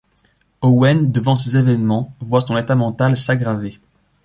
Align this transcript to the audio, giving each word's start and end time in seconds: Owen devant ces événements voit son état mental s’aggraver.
Owen 0.61 1.11
devant 1.11 1.35
ces 1.35 1.57
événements 1.57 2.15
voit 2.21 2.41
son 2.41 2.57
état 2.57 2.73
mental 2.73 3.15
s’aggraver. 3.15 3.77